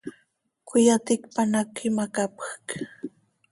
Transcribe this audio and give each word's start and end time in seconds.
Cöiyaticpan 0.67 1.51
hac 1.57 1.73
imacapjc. 1.87 2.67